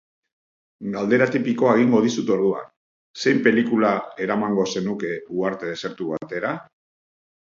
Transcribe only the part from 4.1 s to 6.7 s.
eramango zenuke uharte desertu batera?